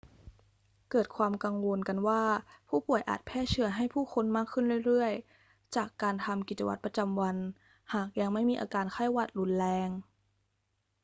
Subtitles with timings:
[0.89, 2.23] เกิดความกังวลกันว่า
[2.67, 5.13] ผู้ป่วยอาจแพร่เชื้อให้ผู้คนมากขึ้นเรื่อย
[5.45, 7.37] ๆ จากการทำกิจวัตรประจำวัน
[7.93, 9.89] หากยังไม่มีอาการไข้หวัดรุนแรง